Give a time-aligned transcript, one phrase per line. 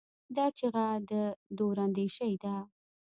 [0.35, 1.11] دا چیغه د
[1.57, 2.55] دوراندیشۍ ده.